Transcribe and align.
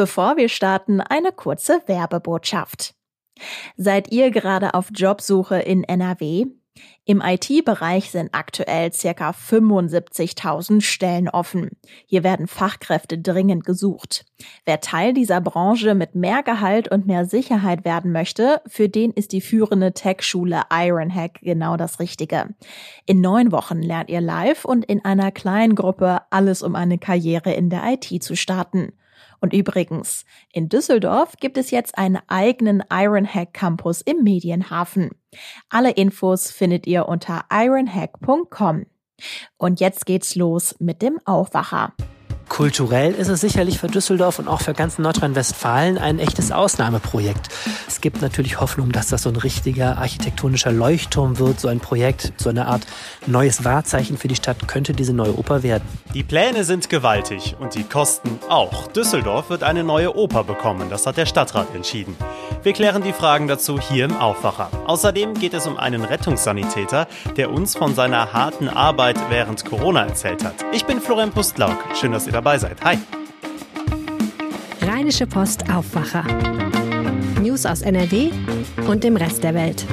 Bevor 0.00 0.38
wir 0.38 0.48
starten, 0.48 1.02
eine 1.02 1.30
kurze 1.30 1.82
Werbebotschaft. 1.84 2.94
Seid 3.76 4.10
ihr 4.10 4.30
gerade 4.30 4.72
auf 4.72 4.88
Jobsuche 4.94 5.58
in 5.58 5.84
NRW? 5.84 6.46
Im 7.04 7.20
IT-Bereich 7.20 8.10
sind 8.10 8.30
aktuell 8.32 8.94
circa 8.94 9.32
75.000 9.32 10.80
Stellen 10.80 11.28
offen. 11.28 11.72
Hier 12.06 12.24
werden 12.24 12.46
Fachkräfte 12.46 13.18
dringend 13.18 13.66
gesucht. 13.66 14.24
Wer 14.64 14.80
Teil 14.80 15.12
dieser 15.12 15.42
Branche 15.42 15.94
mit 15.94 16.14
mehr 16.14 16.42
Gehalt 16.42 16.90
und 16.90 17.06
mehr 17.06 17.26
Sicherheit 17.26 17.84
werden 17.84 18.10
möchte, 18.10 18.62
für 18.66 18.88
den 18.88 19.10
ist 19.10 19.32
die 19.32 19.42
führende 19.42 19.92
Tech-Schule 19.92 20.62
Ironhack 20.72 21.40
genau 21.42 21.76
das 21.76 22.00
Richtige. 22.00 22.54
In 23.04 23.20
neun 23.20 23.52
Wochen 23.52 23.82
lernt 23.82 24.08
ihr 24.08 24.22
live 24.22 24.64
und 24.64 24.86
in 24.86 25.04
einer 25.04 25.30
kleinen 25.30 25.74
Gruppe 25.74 26.22
alles, 26.30 26.62
um 26.62 26.74
eine 26.74 26.96
Karriere 26.96 27.52
in 27.52 27.68
der 27.68 27.82
IT 27.84 28.22
zu 28.22 28.34
starten. 28.34 28.94
Und 29.40 29.52
übrigens, 29.52 30.24
in 30.52 30.68
Düsseldorf 30.68 31.36
gibt 31.38 31.56
es 31.56 31.70
jetzt 31.70 31.96
einen 31.96 32.18
eigenen 32.28 32.82
Ironhack 32.90 33.54
Campus 33.54 34.02
im 34.02 34.22
Medienhafen. 34.22 35.10
Alle 35.68 35.92
Infos 35.92 36.50
findet 36.50 36.86
ihr 36.86 37.08
unter 37.08 37.44
ironhack.com. 37.50 38.86
Und 39.56 39.80
jetzt 39.80 40.06
geht's 40.06 40.34
los 40.34 40.76
mit 40.78 41.02
dem 41.02 41.18
Aufwacher. 41.24 41.94
Kulturell 42.50 43.14
ist 43.14 43.28
es 43.28 43.40
sicherlich 43.40 43.78
für 43.78 43.86
Düsseldorf 43.86 44.40
und 44.40 44.48
auch 44.48 44.60
für 44.60 44.74
ganz 44.74 44.98
Nordrhein-Westfalen 44.98 45.98
ein 45.98 46.18
echtes 46.18 46.50
Ausnahmeprojekt. 46.50 47.48
Es 47.86 48.00
gibt 48.00 48.20
natürlich 48.22 48.60
Hoffnung, 48.60 48.90
dass 48.90 49.06
das 49.06 49.22
so 49.22 49.30
ein 49.30 49.36
richtiger 49.36 49.98
architektonischer 49.98 50.72
Leuchtturm 50.72 51.38
wird, 51.38 51.60
so 51.60 51.68
ein 51.68 51.78
Projekt, 51.78 52.32
so 52.38 52.50
eine 52.50 52.66
Art 52.66 52.82
neues 53.26 53.64
Wahrzeichen 53.64 54.18
für 54.18 54.26
die 54.26 54.34
Stadt 54.34 54.66
könnte 54.66 54.94
diese 54.94 55.12
neue 55.12 55.38
Oper 55.38 55.62
werden. 55.62 55.84
Die 56.12 56.24
Pläne 56.24 56.64
sind 56.64 56.90
gewaltig 56.90 57.54
und 57.60 57.76
die 57.76 57.84
Kosten 57.84 58.40
auch. 58.48 58.88
Düsseldorf 58.88 59.48
wird 59.48 59.62
eine 59.62 59.84
neue 59.84 60.16
Oper 60.16 60.42
bekommen, 60.42 60.90
das 60.90 61.06
hat 61.06 61.18
der 61.18 61.26
Stadtrat 61.26 61.72
entschieden. 61.72 62.16
Wir 62.64 62.72
klären 62.72 63.02
die 63.02 63.12
Fragen 63.12 63.46
dazu 63.46 63.80
hier 63.80 64.04
im 64.04 64.16
Aufwacher. 64.16 64.70
Außerdem 64.86 65.34
geht 65.34 65.54
es 65.54 65.68
um 65.68 65.78
einen 65.78 66.04
Rettungssanitäter, 66.04 67.06
der 67.36 67.52
uns 67.52 67.76
von 67.76 67.94
seiner 67.94 68.32
harten 68.32 68.68
Arbeit 68.68 69.16
während 69.30 69.64
Corona 69.64 70.04
erzählt 70.04 70.44
hat. 70.44 70.56
Ich 70.72 70.84
bin 70.84 71.00
Florian 71.00 71.30
Pustlauk. 71.30 71.78
Schön, 71.98 72.12
dass 72.12 72.26
ihr 72.26 72.39
dabei 72.40 72.58
seid. 72.58 72.82
Hi. 72.82 72.98
Rheinische 74.82 75.26
Post 75.26 75.70
Aufwacher. 75.70 76.24
News 77.40 77.66
aus 77.66 77.82
NRW 77.82 78.30
und 78.88 79.04
dem 79.04 79.16
Rest 79.16 79.44
der 79.44 79.52
Welt. 79.54 79.84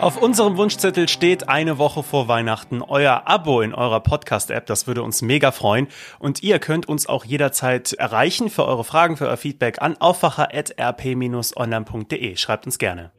Auf 0.00 0.20
unserem 0.20 0.56
Wunschzettel 0.56 1.08
steht 1.08 1.48
eine 1.48 1.78
Woche 1.78 2.02
vor 2.02 2.26
Weihnachten 2.28 2.82
euer 2.82 3.22
Abo 3.26 3.60
in 3.60 3.74
eurer 3.74 4.00
Podcast-App. 4.00 4.66
Das 4.66 4.88
würde 4.88 5.02
uns 5.02 5.22
mega 5.22 5.52
freuen. 5.52 5.86
Und 6.18 6.42
ihr 6.42 6.58
könnt 6.58 6.88
uns 6.88 7.08
auch 7.08 7.24
jederzeit 7.24 7.92
erreichen 7.92 8.50
für 8.50 8.64
eure 8.64 8.82
Fragen, 8.84 9.16
für 9.16 9.28
euer 9.28 9.36
Feedback 9.36 9.80
an 9.80 9.96
aufwacher.rp-online.de. 10.00 12.36
Schreibt 12.36 12.66
uns 12.66 12.78
gerne. 12.78 13.12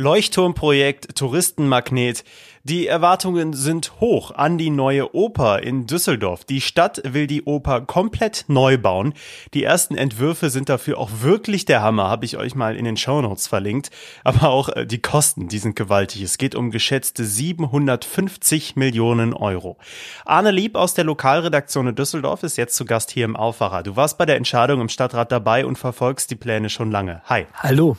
Leuchtturmprojekt, 0.00 1.14
Touristenmagnet. 1.14 2.24
Die 2.64 2.86
Erwartungen 2.86 3.52
sind 3.52 4.00
hoch 4.00 4.30
an 4.30 4.56
die 4.56 4.70
neue 4.70 5.14
Oper 5.14 5.62
in 5.62 5.86
Düsseldorf. 5.86 6.46
Die 6.46 6.62
Stadt 6.62 7.02
will 7.04 7.26
die 7.26 7.42
Oper 7.42 7.82
komplett 7.82 8.46
neu 8.48 8.78
bauen. 8.78 9.12
Die 9.52 9.62
ersten 9.62 9.96
Entwürfe 9.96 10.48
sind 10.48 10.70
dafür 10.70 10.96
auch 10.96 11.10
wirklich 11.20 11.66
der 11.66 11.82
Hammer, 11.82 12.08
habe 12.08 12.24
ich 12.24 12.38
euch 12.38 12.54
mal 12.54 12.76
in 12.76 12.86
den 12.86 12.96
Shownotes 12.96 13.46
verlinkt. 13.46 13.90
Aber 14.24 14.48
auch 14.48 14.70
äh, 14.70 14.86
die 14.86 15.02
Kosten, 15.02 15.48
die 15.48 15.58
sind 15.58 15.76
gewaltig. 15.76 16.22
Es 16.22 16.38
geht 16.38 16.54
um 16.54 16.70
geschätzte 16.70 17.26
750 17.26 18.76
Millionen 18.76 19.34
Euro. 19.34 19.76
Arne 20.24 20.50
Lieb 20.50 20.76
aus 20.76 20.94
der 20.94 21.04
Lokalredaktion 21.04 21.88
in 21.88 21.94
Düsseldorf 21.94 22.42
ist 22.42 22.56
jetzt 22.56 22.74
zu 22.74 22.86
Gast 22.86 23.10
hier 23.10 23.26
im 23.26 23.36
Aufwacher. 23.36 23.82
Du 23.82 23.96
warst 23.96 24.16
bei 24.16 24.24
der 24.24 24.36
Entscheidung 24.36 24.80
im 24.80 24.88
Stadtrat 24.88 25.30
dabei 25.30 25.66
und 25.66 25.76
verfolgst 25.76 26.30
die 26.30 26.36
Pläne 26.36 26.70
schon 26.70 26.90
lange. 26.90 27.20
Hi. 27.26 27.46
Hallo. 27.52 27.98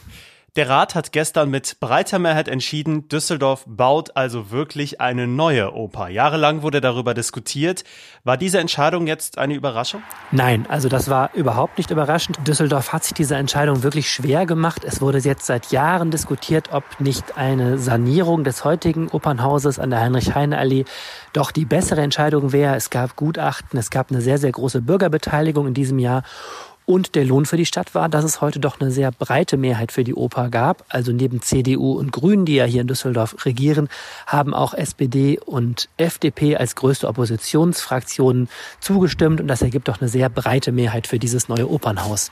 Der 0.58 0.68
Rat 0.68 0.96
hat 0.96 1.14
gestern 1.14 1.50
mit 1.50 1.80
breiter 1.80 2.20
Mehrheit 2.20 2.50
entschieden, 2.50 3.08
Düsseldorf 3.08 3.64
baut 3.68 4.18
also 4.18 4.52
wirklich 4.52 5.00
eine 5.00 5.26
neue 5.26 5.73
Oper. 5.73 6.10
Jahrelang 6.10 6.62
wurde 6.62 6.82
darüber 6.82 7.14
diskutiert. 7.14 7.86
War 8.26 8.36
diese 8.36 8.60
Entscheidung 8.60 9.08
jetzt 9.08 9.38
eine 9.38 9.54
Überraschung? 9.54 10.04
Nein, 10.34 10.66
also 10.67 10.90
das 10.90 11.10
war 11.10 11.34
überhaupt 11.36 11.78
nicht 11.78 11.90
überraschend. 11.90 12.38
Düsseldorf 12.45 12.92
hat 12.92 13.06
sich 13.06 13.14
diese 13.14 13.38
Entscheidung 13.38 13.84
wirklich 13.84 14.11
schwer 14.11 14.45
gemacht. 14.45 14.84
Es 14.84 15.00
wurde 15.00 15.20
jetzt 15.20 15.45
seit 15.45 15.72
Jahren 15.72 16.11
diskutiert, 16.11 16.73
ob 16.73 16.84
nicht 17.00 17.38
eine 17.38 17.78
Sanierung 17.78 18.44
des 18.44 18.66
heutigen 18.66 19.08
Opernhauses 19.08 19.80
an 19.80 19.90
der 19.90 20.02
Heinrich-Heine-Allee 20.02 20.84
doch 21.32 21.52
die 21.52 21.64
bessere 21.64 22.02
Entscheidung 22.02 22.52
wäre. 22.52 22.76
Es 22.76 22.90
gab 22.90 23.16
Gutachten, 23.16 23.80
es 23.80 23.90
gab 23.90 24.11
eine 24.11 24.20
sehr, 24.20 24.38
sehr 24.38 24.52
große 24.52 24.82
Bürgerbeteiligung 24.82 25.67
in 25.67 25.73
diesem 25.73 25.98
Jahr. 25.98 26.23
Und 26.86 27.15
der 27.15 27.25
Lohn 27.25 27.45
für 27.45 27.58
die 27.58 27.65
Stadt 27.65 27.93
war, 27.95 28.09
dass 28.09 28.23
es 28.23 28.42
heute 28.42 28.59
doch 28.59 28.80
eine 28.80 28.92
sehr 28.92 29.11
breite 29.11 29.58
Mehrheit 29.58 29.92
für 29.92 30.03
die 30.03 30.15
Oper 30.15 30.49
gab. 30.49 30.83
Also 30.89 31.11
neben 31.11 31.42
CDU 31.42 31.93
und 31.93 32.11
Grünen, 32.11 32.45
die 32.45 32.55
ja 32.55 32.65
hier 32.65 32.81
in 32.81 32.87
Düsseldorf 32.87 33.45
regieren, 33.45 33.87
haben 34.25 34.53
auch 34.53 34.73
SPD 34.73 35.39
und 35.39 35.89
FDP 35.97 36.58
als 36.58 36.75
größte 36.75 37.08
Oppositionsfraktionen 37.08 38.49
zugestimmt. 38.80 39.39
Und 39.39 39.47
das 39.47 39.61
ergibt 39.61 39.87
doch 39.87 40.02
eine 40.02 40.09
sehr 40.09 40.30
breite 40.30 40.71
Mehrheit 40.71 41.08
für 41.08 41.19
dieses 41.19 41.47
neue 41.47 41.69
Opernhaus. 41.69 42.31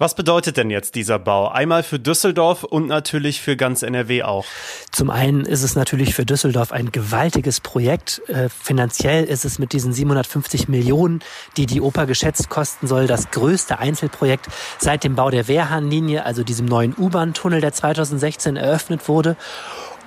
Was 0.00 0.14
bedeutet 0.14 0.56
denn 0.56 0.70
jetzt 0.70 0.94
dieser 0.94 1.18
Bau? 1.18 1.48
Einmal 1.48 1.82
für 1.82 1.98
Düsseldorf 1.98 2.62
und 2.62 2.86
natürlich 2.86 3.40
für 3.40 3.56
ganz 3.56 3.82
NRW 3.82 4.22
auch. 4.22 4.44
Zum 4.92 5.10
einen 5.10 5.44
ist 5.44 5.64
es 5.64 5.74
natürlich 5.74 6.14
für 6.14 6.24
Düsseldorf 6.24 6.70
ein 6.70 6.92
gewaltiges 6.92 7.58
Projekt. 7.58 8.22
Äh, 8.28 8.48
finanziell 8.48 9.24
ist 9.24 9.44
es 9.44 9.58
mit 9.58 9.72
diesen 9.72 9.92
750 9.92 10.68
Millionen, 10.68 11.18
die 11.56 11.66
die 11.66 11.80
Oper 11.80 12.06
geschätzt 12.06 12.48
kosten 12.48 12.86
soll, 12.86 13.08
das 13.08 13.32
größte 13.32 13.80
Einzelprojekt 13.80 14.46
seit 14.78 15.02
dem 15.02 15.16
Bau 15.16 15.30
der 15.30 15.48
Wehrhahnlinie, 15.48 16.24
also 16.24 16.44
diesem 16.44 16.66
neuen 16.66 16.94
U-Bahn-Tunnel, 16.96 17.60
der 17.60 17.72
2016 17.72 18.54
eröffnet 18.54 19.08
wurde. 19.08 19.36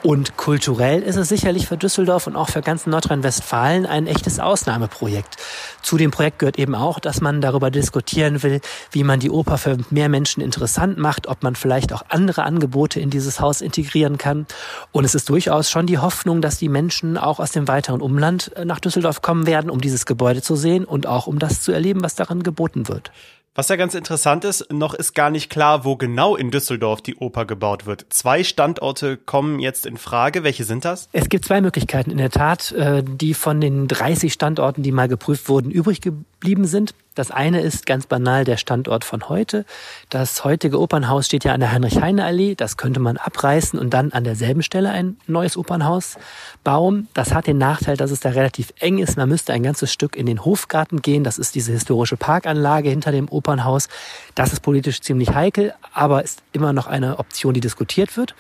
Und 0.04 0.36
kulturell 0.36 1.04
ist 1.04 1.16
es 1.16 1.30
sicherlich 1.30 1.68
für 1.68 1.78
Düsseldorf 1.78 2.26
und 2.26 2.36
auch 2.36 2.50
für 2.50 2.62
ganz 2.62 2.88
Nordrhein-Westfalen 2.88 3.86
ein 3.86 4.08
echtes 4.08 4.40
Ausnahmeprojekt. 4.40 5.38
Zu 5.84 5.96
dem 5.98 6.10
Projekt 6.10 6.40
gehört 6.40 6.58
eben 6.58 6.74
auch, 6.74 7.00
dass 7.00 7.22
man 7.22 7.40
darüber 7.40 7.70
diskutieren 7.70 8.42
will, 8.42 8.62
wie 8.92 9.04
man 9.04 9.20
die 9.20 9.30
Oper 9.30 9.60
für 9.60 9.78
mehr 9.92 10.10
Menschen 10.10 10.42
interessant 10.42 10.98
macht, 10.98 11.28
ob 11.28 11.44
man 11.44 11.56
vielleicht 11.56 11.94
auch 11.94 12.04
andere 12.10 12.44
Angebote 12.44 13.00
in 13.00 13.12
dieses 13.12 13.40
Haus 13.40 13.62
integrieren 13.62 14.18
kann. 14.18 14.48
Und 14.92 15.06
es 15.06 15.14
ist 15.14 15.30
durchaus 15.30 15.70
schon 15.70 15.86
die 15.86 16.00
Hoffnung, 16.00 16.42
dass 16.42 16.58
die 16.58 16.70
Menschen 16.70 17.16
auch 17.16 17.40
aus 17.40 17.52
dem 17.52 17.68
weiteren 17.68 18.02
Umland 18.02 18.52
nach 18.64 18.80
Düsseldorf 18.80 19.22
kommen 19.22 19.46
werden, 19.46 19.70
um 19.70 19.82
dieses 19.82 20.08
Gebäude 20.08 20.42
zu 20.42 20.56
sehen 20.56 20.84
und 20.84 21.06
auch 21.06 21.28
um 21.28 21.38
das 21.38 21.62
zu 21.62 21.72
erleben, 21.72 22.04
was 22.04 22.16
daran 22.16 22.42
geboten 22.42 22.88
wird. 22.88 23.12
Was 23.54 23.68
ja 23.68 23.76
ganz 23.76 23.96
interessant 23.96 24.46
ist, 24.46 24.72
noch 24.72 24.94
ist 24.94 25.14
gar 25.14 25.30
nicht 25.30 25.50
klar, 25.50 25.84
wo 25.84 25.98
genau 25.98 26.38
in 26.38 26.52
Düsseldorf 26.52 27.02
die 27.02 27.18
Oper 27.18 27.44
gebaut 27.44 27.86
wird. 27.86 28.06
Zwei 28.10 28.46
Standorte 28.46 29.18
kommen 29.18 29.60
jetzt 29.60 29.86
in 29.86 29.98
Frage. 29.98 30.46
Welche 30.46 30.64
sind 30.64 30.86
das? 30.86 31.10
Es 31.12 31.28
gibt 31.28 31.44
zwei 31.44 31.60
Möglichkeiten 31.60 32.12
in 32.12 32.18
der 32.18 32.30
Tat, 32.30 32.72
äh, 32.72 33.04
die 33.04 33.34
von 33.34 33.60
den 33.60 33.90
30 33.90 34.32
Standorten, 34.32 34.84
die 34.84 34.94
mal 34.94 35.10
geprüft 35.10 35.50
wurden, 35.50 35.70
übrig 35.70 36.00
geblieben 36.00 36.31
sind. 36.66 36.94
Das 37.14 37.30
eine 37.30 37.60
ist 37.60 37.86
ganz 37.86 38.08
banal 38.08 38.46
der 38.46 38.56
Standort 38.56 39.04
von 39.04 39.28
heute. 39.28 39.66
Das 40.10 40.46
heutige 40.46 40.80
Opernhaus 40.80 41.26
steht 41.26 41.44
ja 41.44 41.54
an 41.54 41.60
der 41.60 41.74
Heinrich-Heine-Allee. 41.74 42.56
Das 42.56 42.78
könnte 42.78 43.02
man 43.02 43.18
abreißen 43.18 43.78
und 43.78 43.90
dann 43.94 44.14
an 44.14 44.24
derselben 44.24 44.64
Stelle 44.64 44.92
ein 44.92 45.18
neues 45.28 45.58
Opernhaus 45.58 46.18
bauen. 46.64 47.10
Das 47.14 47.34
hat 47.34 47.48
den 47.48 47.58
Nachteil, 47.58 47.98
dass 47.98 48.12
es 48.12 48.22
da 48.22 48.30
relativ 48.30 48.74
eng 48.80 48.98
ist. 48.98 49.18
Man 49.18 49.28
müsste 49.28 49.52
ein 49.52 49.64
ganzes 49.64 49.92
Stück 49.92 50.16
in 50.16 50.26
den 50.26 50.46
Hofgarten 50.46 51.02
gehen. 51.02 51.26
Das 51.26 51.38
ist 51.38 51.54
diese 51.54 51.74
historische 51.74 52.16
Parkanlage 52.16 52.90
hinter 52.90 53.12
dem 53.12 53.28
Opernhaus. 53.28 53.90
Das 54.34 54.54
ist 54.54 54.62
politisch 54.62 55.02
ziemlich 55.02 55.32
heikel, 55.36 55.74
aber 55.94 56.24
ist 56.24 56.44
immer 56.54 56.72
noch 56.72 56.88
eine 56.88 57.20
Option, 57.20 57.54
die 57.54 57.60
diskutiert 57.60 58.16
wird. 58.16 58.36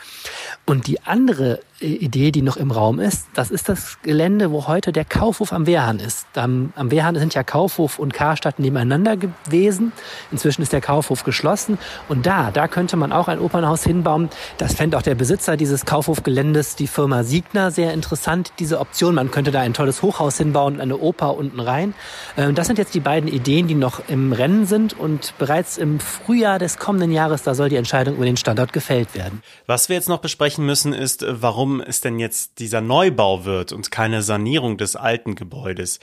Und 0.65 0.87
die 0.87 1.01
andere 1.01 1.59
Idee, 1.81 2.31
die 2.31 2.41
noch 2.41 2.57
im 2.57 2.71
Raum 2.71 2.99
ist, 2.99 3.27
das 3.33 3.51
ist 3.51 3.69
das 3.69 3.97
Gelände, 4.03 4.51
wo 4.51 4.67
heute 4.67 4.91
der 4.91 5.05
Kaufhof 5.05 5.53
am 5.53 5.65
Wehrhahn 5.65 5.99
ist. 5.99 6.27
Am, 6.35 6.71
am 6.75 6.91
Wehrhahn 6.91 7.15
sind 7.15 7.33
ja 7.33 7.43
Kaufhof 7.43 7.99
und 7.99 8.13
Karstadt 8.13 8.59
nebeneinander 8.59 9.17
gewesen. 9.17 9.91
Inzwischen 10.31 10.61
ist 10.61 10.73
der 10.73 10.81
Kaufhof 10.81 11.23
geschlossen. 11.23 11.77
Und 12.09 12.25
da, 12.25 12.51
da 12.51 12.67
könnte 12.67 12.97
man 12.97 13.11
auch 13.11 13.27
ein 13.27 13.39
Opernhaus 13.39 13.83
hinbauen. 13.83 14.29
Das 14.57 14.73
fände 14.73 14.97
auch 14.97 15.01
der 15.01 15.15
Besitzer 15.15 15.57
dieses 15.57 15.85
Kaufhofgeländes, 15.85 16.75
die 16.75 16.87
Firma 16.87 17.23
Siegner, 17.23 17.71
sehr 17.71 17.93
interessant, 17.93 18.53
diese 18.59 18.79
Option. 18.79 19.15
Man 19.15 19.31
könnte 19.31 19.51
da 19.51 19.61
ein 19.61 19.73
tolles 19.73 20.01
Hochhaus 20.01 20.37
hinbauen 20.37 20.75
und 20.75 20.81
eine 20.81 20.97
Oper 20.97 21.35
unten 21.35 21.59
rein. 21.59 21.93
Ähm, 22.37 22.55
das 22.55 22.67
sind 22.67 22.77
jetzt 22.77 22.93
die 22.93 22.99
beiden 22.99 23.29
Ideen, 23.29 23.67
die 23.67 23.75
noch 23.75 24.01
im 24.07 24.33
Rennen 24.33 24.65
sind. 24.65 24.97
Und 24.97 25.33
bereits 25.37 25.77
im 25.77 25.99
Frühjahr 25.99 26.59
des 26.59 26.77
kommenden 26.77 27.11
Jahres, 27.11 27.43
da 27.43 27.55
soll 27.55 27.69
die 27.69 27.75
Entscheidung 27.77 28.15
über 28.15 28.25
den 28.25 28.37
Standort 28.37 28.73
gefällt 28.73 29.15
werden. 29.15 29.41
Was 29.67 29.89
wir 29.89 29.95
jetzt 29.95 30.09
noch 30.09 30.19
besprechen 30.19 30.65
müssen, 30.65 30.93
ist, 30.93 31.25
warum 31.27 31.70
es 31.79 32.01
denn 32.01 32.19
jetzt 32.19 32.59
dieser 32.59 32.81
Neubau 32.81 33.45
wird 33.45 33.71
und 33.71 33.91
keine 33.91 34.21
Sanierung 34.21 34.77
des 34.77 34.95
alten 34.95 35.35
Gebäudes. 35.35 35.99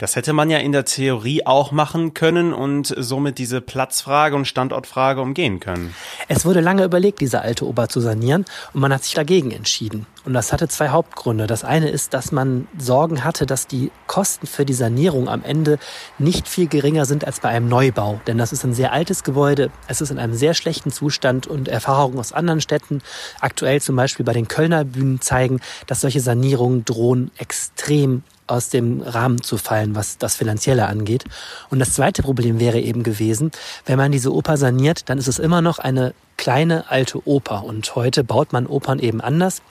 Das 0.00 0.16
hätte 0.16 0.32
man 0.32 0.48
ja 0.48 0.56
in 0.56 0.72
der 0.72 0.86
Theorie 0.86 1.44
auch 1.44 1.72
machen 1.72 2.14
können 2.14 2.54
und 2.54 2.94
somit 2.96 3.36
diese 3.36 3.60
Platzfrage 3.60 4.34
und 4.34 4.46
Standortfrage 4.46 5.20
umgehen 5.20 5.60
können. 5.60 5.94
Es 6.26 6.46
wurde 6.46 6.60
lange 6.60 6.84
überlegt, 6.84 7.20
diese 7.20 7.42
alte 7.42 7.66
Oper 7.66 7.90
zu 7.90 8.00
sanieren 8.00 8.46
und 8.72 8.80
man 8.80 8.94
hat 8.94 9.04
sich 9.04 9.12
dagegen 9.12 9.50
entschieden. 9.50 10.06
Und 10.24 10.32
das 10.32 10.54
hatte 10.54 10.68
zwei 10.68 10.88
Hauptgründe. 10.88 11.46
Das 11.46 11.64
eine 11.64 11.90
ist, 11.90 12.14
dass 12.14 12.32
man 12.32 12.66
Sorgen 12.78 13.24
hatte, 13.24 13.44
dass 13.44 13.66
die 13.66 13.90
Kosten 14.06 14.46
für 14.46 14.64
die 14.64 14.72
Sanierung 14.72 15.28
am 15.28 15.44
Ende 15.44 15.78
nicht 16.18 16.48
viel 16.48 16.66
geringer 16.66 17.04
sind 17.04 17.26
als 17.26 17.40
bei 17.40 17.50
einem 17.50 17.68
Neubau. 17.68 18.22
Denn 18.26 18.38
das 18.38 18.52
ist 18.52 18.64
ein 18.64 18.72
sehr 18.72 18.92
altes 18.92 19.22
Gebäude, 19.22 19.70
es 19.86 20.00
ist 20.00 20.10
in 20.10 20.18
einem 20.18 20.34
sehr 20.34 20.54
schlechten 20.54 20.90
Zustand 20.90 21.46
und 21.46 21.68
Erfahrungen 21.68 22.18
aus 22.18 22.32
anderen 22.32 22.62
Städten, 22.62 23.02
aktuell 23.40 23.82
zum 23.82 23.96
Beispiel 23.96 24.24
bei 24.24 24.32
den 24.32 24.48
Kölner 24.48 24.86
Bühnen, 24.86 25.20
zeigen, 25.20 25.60
dass 25.86 26.00
solche 26.00 26.20
Sanierungen 26.20 26.86
drohen 26.86 27.30
extrem 27.36 28.22
aus 28.50 28.68
dem 28.68 29.00
Rahmen 29.00 29.42
zu 29.42 29.56
fallen, 29.56 29.94
was 29.94 30.18
das 30.18 30.36
Finanzielle 30.36 30.86
angeht. 30.86 31.24
Und 31.70 31.78
das 31.78 31.94
zweite 31.94 32.22
Problem 32.22 32.60
wäre 32.60 32.80
eben 32.80 33.02
gewesen, 33.02 33.50
wenn 33.86 33.96
man 33.96 34.12
diese 34.12 34.32
Oper 34.32 34.56
saniert, 34.56 35.08
dann 35.08 35.18
ist 35.18 35.28
es 35.28 35.38
immer 35.38 35.62
noch 35.62 35.78
eine 35.78 36.14
kleine 36.36 36.90
alte 36.90 37.26
Oper. 37.26 37.64
Und 37.64 37.94
heute 37.96 38.24
baut 38.24 38.52
man 38.52 38.66
Opern 38.66 38.98
eben 38.98 39.20
anders. 39.20 39.62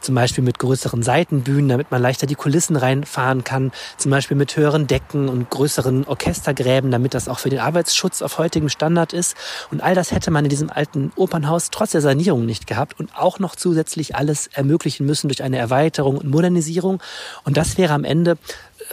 Zum 0.00 0.14
Beispiel 0.14 0.42
mit 0.42 0.58
größeren 0.58 1.02
Seitenbühnen, 1.02 1.68
damit 1.68 1.90
man 1.90 2.02
leichter 2.02 2.26
die 2.26 2.34
Kulissen 2.34 2.76
reinfahren 2.76 3.44
kann. 3.44 3.72
Zum 3.96 4.10
Beispiel 4.10 4.36
mit 4.36 4.56
höheren 4.56 4.86
Decken 4.86 5.28
und 5.28 5.50
größeren 5.50 6.04
Orchestergräben, 6.06 6.90
damit 6.90 7.14
das 7.14 7.28
auch 7.28 7.38
für 7.38 7.50
den 7.50 7.60
Arbeitsschutz 7.60 8.22
auf 8.22 8.38
heutigem 8.38 8.68
Standard 8.68 9.12
ist. 9.12 9.36
Und 9.70 9.82
all 9.82 9.94
das 9.94 10.12
hätte 10.12 10.30
man 10.30 10.44
in 10.44 10.50
diesem 10.50 10.70
alten 10.70 11.12
Opernhaus 11.16 11.70
trotz 11.70 11.92
der 11.92 12.00
Sanierung 12.00 12.46
nicht 12.46 12.66
gehabt 12.66 12.98
und 12.98 13.16
auch 13.16 13.38
noch 13.38 13.56
zusätzlich 13.56 14.16
alles 14.16 14.48
ermöglichen 14.48 15.06
müssen 15.06 15.28
durch 15.28 15.42
eine 15.42 15.58
Erweiterung 15.58 16.18
und 16.18 16.30
Modernisierung. 16.30 17.00
Und 17.44 17.56
das 17.56 17.78
wäre 17.78 17.94
am 17.94 18.04
Ende 18.04 18.38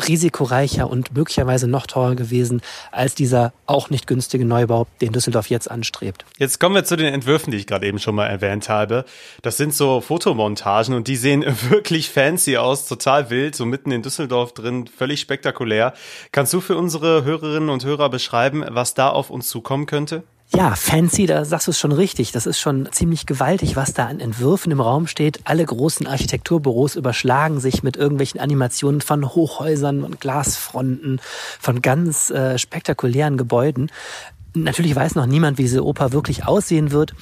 risikoreicher 0.08 0.90
und 0.90 1.16
möglicherweise 1.16 1.68
noch 1.68 1.88
teurer 1.88 2.16
gewesen 2.16 2.62
als 2.92 3.16
dieser 3.16 3.54
auch 3.66 3.90
nicht 3.90 4.08
günstige 4.08 4.46
Neubau, 4.46 4.88
den 5.02 5.12
Düsseldorf 5.12 5.50
jetzt 5.50 5.70
anstrebt. 5.70 6.26
Jetzt 6.38 6.60
kommen 6.60 6.76
wir 6.76 6.84
zu 6.84 6.96
den 6.96 7.14
Entwürfen, 7.14 7.52
die 7.52 7.58
ich 7.58 7.68
gerade 7.68 7.88
eben 7.88 8.00
schon 8.00 8.16
mal 8.16 8.28
erwähnt 8.28 8.70
habe. 8.70 9.06
Das 9.42 9.58
sind 9.58 9.74
so 9.74 10.02
Fotomontagen 10.02 10.94
und 10.94 11.08
die 11.08 11.16
sehen 11.16 11.44
wirklich 11.70 12.10
fancy 12.10 12.58
aus, 12.58 12.88
total 12.88 13.30
wild, 13.30 13.56
so 13.56 13.66
mitten 13.66 13.92
in 13.92 14.02
Düsseldorf 14.02 14.54
drin, 14.54 14.88
völlig 14.88 15.20
spektakulär. 15.20 15.94
Kannst 16.32 16.54
du 16.54 16.62
für 16.62 16.78
unsere 16.78 17.24
Hörerinnen 17.24 17.70
und 17.70 17.86
Hörer 17.86 18.10
beschreiben, 18.10 18.64
was 18.70 18.94
da 18.94 19.10
auf 19.10 19.30
uns 19.30 19.50
zukommen 19.50 19.86
könnte? 19.86 20.24
Ja, 20.52 20.74
fancy, 20.76 21.28
da 21.28 21.46
sagst 21.46 21.68
du 21.68 21.72
es 21.72 21.80
schon 21.80 21.92
richtig. 21.92 22.32
Das 22.32 22.48
ist 22.48 22.60
schon 22.60 22.92
ziemlich 22.92 23.28
gewaltig, 23.28 23.76
was 23.76 23.94
da 23.94 24.08
an 24.08 24.20
Entwürfen 24.20 24.72
im 24.72 24.82
Raum 24.82 25.06
steht. 25.06 25.42
Alle 25.44 25.64
großen 25.64 26.08
Architekturbüros 26.08 26.96
überschlagen 26.96 27.60
sich 27.60 27.84
mit 27.84 27.98
irgendwelchen 27.98 28.40
Animationen 28.40 29.02
von 29.02 29.30
Hochhäusern 29.30 30.04
und 30.04 30.20
Glasfronten, 30.20 31.22
von 31.60 31.84
ganz 31.84 32.32
äh, 32.32 32.58
spektakulären 32.58 33.38
Gebäuden. 33.38 33.92
Natürlich 34.56 34.96
weiß 34.96 35.14
noch 35.14 35.28
niemand, 35.28 35.60
wie 35.60 35.64
diese 35.64 35.86
Oper 35.86 36.12
wirklich 36.12 36.46
aussehen 36.48 36.90
wird. 36.90 37.14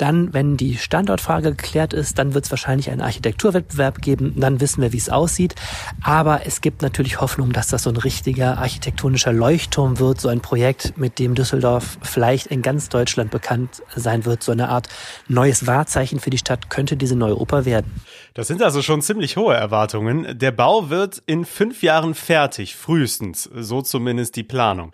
Dann, 0.00 0.32
wenn 0.32 0.56
die 0.56 0.78
Standortfrage 0.78 1.50
geklärt 1.50 1.92
ist, 1.92 2.18
dann 2.18 2.32
wird 2.32 2.46
es 2.46 2.50
wahrscheinlich 2.50 2.90
einen 2.90 3.02
Architekturwettbewerb 3.02 4.00
geben. 4.00 4.32
Dann 4.38 4.58
wissen 4.58 4.80
wir, 4.80 4.94
wie 4.94 4.96
es 4.96 5.10
aussieht. 5.10 5.54
Aber 6.02 6.46
es 6.46 6.62
gibt 6.62 6.80
natürlich 6.80 7.20
Hoffnung, 7.20 7.52
dass 7.52 7.68
das 7.68 7.82
so 7.82 7.90
ein 7.90 7.98
richtiger 7.98 8.56
architektonischer 8.56 9.34
Leuchtturm 9.34 9.98
wird. 9.98 10.18
So 10.18 10.28
ein 10.28 10.40
Projekt, 10.40 10.96
mit 10.96 11.18
dem 11.18 11.34
Düsseldorf 11.34 11.98
vielleicht 12.00 12.46
in 12.46 12.62
ganz 12.62 12.88
Deutschland 12.88 13.30
bekannt 13.30 13.82
sein 13.94 14.24
wird. 14.24 14.42
So 14.42 14.52
eine 14.52 14.70
Art 14.70 14.88
neues 15.28 15.66
Wahrzeichen 15.66 16.18
für 16.18 16.30
die 16.30 16.38
Stadt 16.38 16.70
könnte 16.70 16.96
diese 16.96 17.14
neue 17.14 17.38
Oper 17.38 17.66
werden. 17.66 18.00
Das 18.32 18.46
sind 18.46 18.62
also 18.62 18.80
schon 18.80 19.02
ziemlich 19.02 19.36
hohe 19.36 19.54
Erwartungen. 19.54 20.38
Der 20.38 20.50
Bau 20.50 20.88
wird 20.88 21.22
in 21.26 21.44
fünf 21.44 21.82
Jahren 21.82 22.14
fertig, 22.14 22.74
frühestens. 22.74 23.50
So 23.54 23.82
zumindest 23.82 24.36
die 24.36 24.44
Planung. 24.44 24.92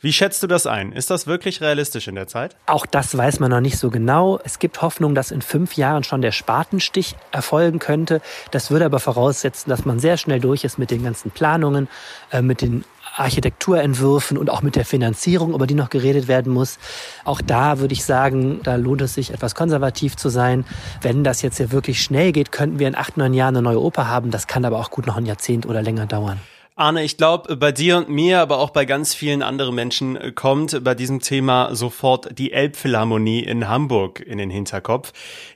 Wie 0.00 0.12
schätzt 0.12 0.42
du 0.42 0.46
das 0.46 0.66
ein? 0.66 0.92
Ist 0.92 1.10
das 1.10 1.26
wirklich 1.26 1.62
realistisch 1.62 2.06
in 2.06 2.14
der 2.14 2.26
Zeit? 2.26 2.54
Auch 2.66 2.84
das 2.84 3.16
weiß 3.16 3.40
man 3.40 3.50
noch 3.50 3.60
nicht 3.60 3.78
so 3.78 3.90
genau. 3.90 4.38
Es 4.44 4.58
gibt 4.58 4.82
Hoffnung, 4.82 5.14
dass 5.14 5.30
in 5.30 5.40
fünf 5.40 5.76
Jahren 5.76 6.04
schon 6.04 6.20
der 6.20 6.32
Spatenstich 6.32 7.16
erfolgen 7.32 7.78
könnte. 7.78 8.20
Das 8.50 8.70
würde 8.70 8.84
aber 8.84 9.00
voraussetzen, 9.00 9.70
dass 9.70 9.86
man 9.86 9.98
sehr 9.98 10.18
schnell 10.18 10.40
durch 10.40 10.64
ist 10.64 10.78
mit 10.78 10.90
den 10.90 11.02
ganzen 11.02 11.30
Planungen, 11.30 11.88
äh, 12.30 12.42
mit 12.42 12.60
den 12.60 12.84
Architekturentwürfen 13.16 14.36
und 14.36 14.50
auch 14.50 14.60
mit 14.60 14.76
der 14.76 14.84
Finanzierung, 14.84 15.54
über 15.54 15.66
die 15.66 15.74
noch 15.74 15.88
geredet 15.88 16.28
werden 16.28 16.52
muss. 16.52 16.78
Auch 17.24 17.40
da 17.40 17.78
würde 17.78 17.94
ich 17.94 18.04
sagen, 18.04 18.60
da 18.62 18.76
lohnt 18.76 19.00
es 19.00 19.14
sich, 19.14 19.32
etwas 19.32 19.54
konservativ 19.54 20.16
zu 20.16 20.28
sein. 20.28 20.66
Wenn 21.00 21.24
das 21.24 21.40
jetzt 21.40 21.58
ja 21.58 21.72
wirklich 21.72 22.02
schnell 22.02 22.32
geht, 22.32 22.52
könnten 22.52 22.78
wir 22.78 22.88
in 22.88 22.94
acht, 22.94 23.16
neun 23.16 23.32
Jahren 23.32 23.56
eine 23.56 23.62
neue 23.62 23.80
Oper 23.80 24.08
haben. 24.08 24.30
Das 24.30 24.46
kann 24.46 24.66
aber 24.66 24.78
auch 24.78 24.90
gut 24.90 25.06
noch 25.06 25.16
ein 25.16 25.24
Jahrzehnt 25.24 25.64
oder 25.64 25.80
länger 25.80 26.04
dauern. 26.04 26.38
Arne, 26.78 27.04
ich 27.04 27.16
glaube, 27.16 27.56
bei 27.56 27.72
dir 27.72 27.96
und 27.96 28.10
mir, 28.10 28.38
aber 28.40 28.58
auch 28.58 28.68
bei 28.68 28.84
ganz 28.84 29.14
vielen 29.14 29.42
anderen 29.42 29.74
Menschen 29.74 30.14
äh, 30.14 30.32
kommt 30.32 30.84
bei 30.84 30.94
diesem 30.94 31.20
Thema 31.20 31.74
sofort 31.74 32.38
die 32.38 32.52
Elbphilharmonie 32.52 33.42
in 33.42 33.66
Hamburg 33.66 34.20
in 34.20 34.36
den 34.36 34.50
Hinterkopf. 34.50 35.14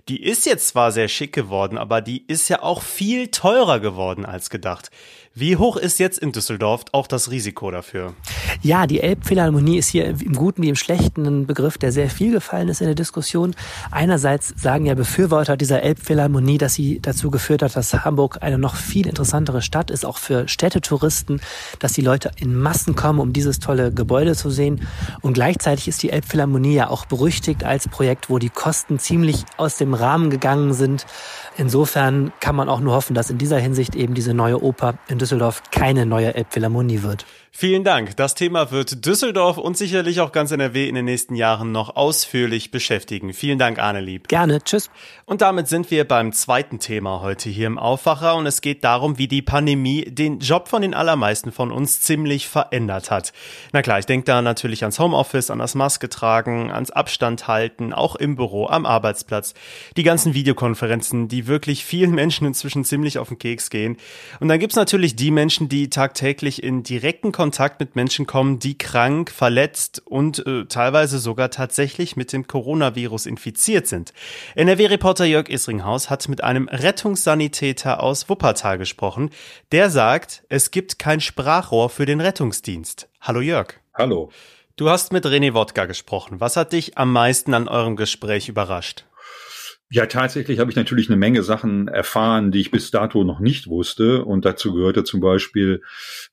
Die 0.08 0.22
ist 0.22 0.46
jetzt 0.46 0.69
zwar 0.69 0.93
sehr 0.93 1.08
schick 1.08 1.34
geworden, 1.34 1.76
aber 1.76 2.00
die 2.00 2.25
ist 2.26 2.49
ja 2.49 2.62
auch 2.62 2.81
viel 2.81 3.28
teurer 3.28 3.81
geworden 3.81 4.25
als 4.25 4.49
gedacht. 4.49 4.90
Wie 5.32 5.56
hoch 5.56 5.77
ist 5.77 6.00
jetzt 6.00 6.19
in 6.19 6.32
Düsseldorf 6.32 6.87
auch 6.91 7.06
das 7.06 7.31
Risiko 7.31 7.71
dafür? 7.71 8.15
Ja, 8.62 8.88
die 8.88 8.99
Elbphilharmonie 8.99 9.79
ist 9.79 9.88
hier 9.88 10.06
im 10.06 10.32
Guten 10.32 10.61
wie 10.61 10.69
im 10.69 10.75
Schlechten 10.75 11.25
ein 11.25 11.47
Begriff, 11.47 11.79
der 11.79 11.93
sehr 11.93 12.11
viel 12.11 12.32
gefallen 12.32 12.69
ist 12.69 12.81
in 12.81 12.88
der 12.88 12.97
Diskussion. 12.97 13.55
Einerseits 13.93 14.53
sagen 14.56 14.87
ja 14.87 14.94
Befürworter 14.94 15.56
dieser 15.56 15.85
Elbphilharmonie, 15.85 16.59
dass 16.59 16.75
sie 16.75 16.99
dazu 17.00 17.31
geführt 17.31 17.62
hat, 17.62 17.77
dass 17.77 17.94
Hamburg 17.94 18.38
eine 18.41 18.59
noch 18.59 18.75
viel 18.75 19.06
interessantere 19.06 19.62
Stadt 19.62 19.93
ist, 19.93 20.05
auch 20.05 20.19
für 20.19 20.49
Städtetouristen, 20.49 21.41
dass 21.79 21.93
die 21.93 22.03
Leute 22.03 22.33
in 22.35 22.56
Massen 22.56 22.97
kommen, 22.97 23.21
um 23.21 23.33
dieses 23.33 23.61
tolle 23.61 23.93
Gebäude 23.93 24.35
zu 24.35 24.50
sehen. 24.50 24.88
Und 25.21 25.35
gleichzeitig 25.35 25.87
ist 25.87 26.03
die 26.03 26.11
Elbphilharmonie 26.11 26.75
ja 26.75 26.91
auch 26.91 27.06
berüchtigt 27.06 27.62
als 27.62 27.87
Projekt, 27.87 28.31
wo 28.31 28.41
die 28.41 28.50
Kosten 28.50 28.99
ziemlich 28.99 29.44
aus 29.59 29.76
dem 29.76 29.94
Rahmen 29.94 30.29
gegangen 30.29 30.73
sind. 30.73 31.06
Insofern 31.56 32.33
kann 32.41 32.56
man 32.56 32.69
auch 32.69 32.81
nur 32.81 32.94
hoffen, 32.94 33.15
dass 33.15 33.31
in 33.31 33.38
dieser 33.38 33.59
Hinsicht 33.61 33.94
eben 33.94 34.15
diese 34.15 34.35
neue 34.35 34.61
Oper 34.61 34.94
in 35.06 35.19
Düsseldorf 35.20 35.62
keine 35.70 36.06
neue 36.06 36.34
Elbphilharmonie 36.34 37.02
wird. 37.02 37.26
Vielen 37.52 37.82
Dank. 37.82 38.17
Das 38.17 38.37
Thema 38.37 38.70
wird 38.70 39.05
Düsseldorf 39.05 39.58
und 39.58 39.76
sicherlich 39.76 40.20
auch 40.20 40.31
ganz 40.31 40.52
NRW 40.52 40.88
in 40.88 40.94
den 40.94 41.05
nächsten 41.05 41.35
Jahren 41.35 41.73
noch 41.73 41.97
ausführlich 41.97 42.70
beschäftigen. 42.70 43.35
Vielen 43.35 43.58
Dank, 43.58 43.81
Arne 43.81 44.00
Lieb. 44.00 44.29
Gerne. 44.29 44.62
Tschüss. 44.62 44.88
Und 45.26 45.43
damit 45.43 45.67
sind 45.67 45.91
wir 45.91 46.06
beim 46.06 46.32
zweiten 46.32 46.79
Thema 46.79 47.20
heute 47.20 47.50
hier 47.50 47.67
im 47.67 47.76
Aufwacher 47.76 48.37
und 48.37 48.47
es 48.47 48.61
geht 48.61 48.85
darum, 48.85 49.19
wie 49.19 49.26
die 49.29 49.43
Pandemie 49.43 50.05
den 50.05 50.38
Job 50.38 50.69
von 50.69 50.82
den 50.82 50.94
allermeisten 50.94 51.50
von 51.50 51.73
uns 51.73 52.00
ziemlich 52.00 52.47
verändert 52.47 53.11
hat. 53.11 53.32
Na 53.73 53.82
klar, 53.82 53.99
ich 53.99 54.06
denke 54.06 54.26
da 54.26 54.43
natürlich 54.43 54.82
ans 54.85 55.00
Homeoffice, 55.00 55.50
an 55.50 55.58
das 55.58 55.75
Maske 55.75 56.08
tragen, 56.08 56.70
ans 56.70 56.93
Abstand 56.93 57.49
halten, 57.49 57.93
auch 57.93 58.14
im 58.14 58.37
Büro, 58.37 58.69
am 58.69 58.87
Arbeitsplatz. 58.87 59.55
Die 59.97 60.05
ganzen 60.05 60.35
Videokonferenzen, 60.35 61.26
die 61.26 61.49
wirklich 61.49 61.85
vielen 61.85 62.12
Menschen 62.12 62.47
inzwischen 62.47 62.85
ziemlich 62.85 63.19
auf 63.19 63.29
den 63.29 63.38
Keks 63.38 63.70
gehen. 63.70 63.97
Und 64.38 64.49
dann 64.49 64.61
gibt's 64.61 64.76
natürlich 64.76 65.17
die 65.17 65.32
Menschen, 65.32 65.69
die 65.69 65.91
tagtäglich 65.91 66.62
in 66.62 66.85
direkten 66.85 67.32
Kontakt 67.40 67.81
mit 67.81 67.96
Menschen 67.96 68.26
kommen, 68.26 68.58
die 68.58 68.76
krank, 68.76 69.31
verletzt 69.31 70.02
und 70.04 70.46
äh, 70.46 70.66
teilweise 70.66 71.19
sogar 71.19 71.50
tatsächlich 71.50 72.14
mit 72.14 72.34
dem 72.34 72.46
Coronavirus 72.46 73.25
infiziert 73.25 73.87
sind. 73.87 74.12
NRW-Reporter 74.56 75.25
Jörg 75.25 75.49
Isringhaus 75.49 76.11
hat 76.11 76.28
mit 76.28 76.44
einem 76.44 76.68
Rettungssanitäter 76.68 78.02
aus 78.02 78.28
Wuppertal 78.28 78.76
gesprochen. 78.76 79.30
Der 79.73 79.88
sagt, 79.88 80.44
es 80.50 80.70
gibt 80.70 80.99
kein 80.99 81.23
Sprachrohr 81.23 81.88
für 81.88 82.04
den 82.04 82.20
Rettungsdienst. 82.20 83.09
Hallo 83.23 83.40
Jörg. 83.40 83.73
Hallo. 83.94 84.30
Du 84.76 84.90
hast 84.90 85.11
mit 85.11 85.25
René 85.25 85.54
Wodka 85.54 85.87
gesprochen. 85.87 86.40
Was 86.40 86.59
hat 86.59 86.75
dich 86.75 86.99
am 86.99 87.11
meisten 87.11 87.54
an 87.54 87.68
eurem 87.68 87.97
Gespräch 87.97 88.50
überrascht? 88.50 89.06
Ja, 89.92 90.06
tatsächlich 90.06 90.61
habe 90.61 90.70
ich 90.70 90.76
natürlich 90.76 91.09
eine 91.09 91.16
Menge 91.16 91.42
Sachen 91.42 91.88
erfahren, 91.88 92.52
die 92.52 92.61
ich 92.61 92.70
bis 92.70 92.92
dato 92.92 93.25
noch 93.25 93.40
nicht 93.40 93.66
wusste. 93.66 94.25
Und 94.25 94.44
dazu 94.44 94.73
gehörte 94.73 95.02
zum 95.02 95.18
Beispiel, 95.18 95.82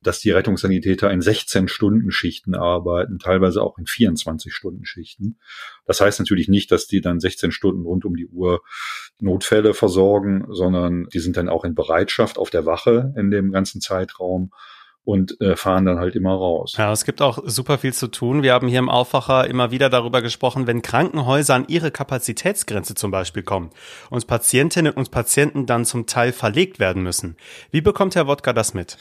dass 0.03 0.19
die 0.19 0.29
Rettungssanitäter 0.29 1.09
in 1.09 1.21
16-Stunden-Schichten 1.21 2.53
arbeiten, 2.53 3.17
teilweise 3.17 3.63
auch 3.63 3.79
in 3.79 3.85
24-Stunden-Schichten. 3.85 5.39
Das 5.87 5.99
heißt 5.99 6.19
natürlich 6.19 6.49
nicht, 6.49 6.71
dass 6.71 6.85
die 6.85 7.01
dann 7.01 7.19
16 7.19 7.51
Stunden 7.51 7.81
rund 7.81 8.05
um 8.05 8.15
die 8.15 8.27
Uhr 8.27 8.61
Notfälle 9.19 9.73
versorgen, 9.73 10.45
sondern 10.51 11.07
die 11.11 11.19
sind 11.19 11.35
dann 11.35 11.49
auch 11.49 11.65
in 11.65 11.73
Bereitschaft 11.73 12.37
auf 12.37 12.51
der 12.51 12.67
Wache 12.67 13.11
in 13.17 13.31
dem 13.31 13.51
ganzen 13.51 13.81
Zeitraum 13.81 14.51
und 15.07 15.39
äh, 15.39 15.55
fahren 15.55 15.85
dann 15.85 15.99
halt 15.99 16.17
immer 16.17 16.33
raus. 16.33 16.75
Ja, 16.77 16.91
es 16.91 17.05
gibt 17.05 17.21
auch 17.21 17.39
super 17.45 17.77
viel 17.77 17.93
zu 17.93 18.07
tun. 18.07 18.43
Wir 18.43 18.51
haben 18.51 18.67
hier 18.67 18.79
im 18.79 18.89
Aufwacher 18.89 19.47
immer 19.47 19.71
wieder 19.71 19.89
darüber 19.89 20.21
gesprochen, 20.21 20.67
wenn 20.67 20.81
Krankenhäuser 20.81 21.55
an 21.55 21.63
ihre 21.69 21.91
Kapazitätsgrenze 21.91 22.93
zum 22.93 23.09
Beispiel 23.09 23.43
kommen 23.43 23.69
und 24.09 24.27
Patientinnen 24.27 24.91
und 24.91 25.09
Patienten 25.09 25.65
dann 25.65 25.85
zum 25.85 26.07
Teil 26.07 26.33
verlegt 26.33 26.81
werden 26.81 27.03
müssen. 27.03 27.37
Wie 27.71 27.79
bekommt 27.79 28.17
Herr 28.17 28.27
Wodka 28.27 28.51
das 28.51 28.73
mit? 28.73 28.97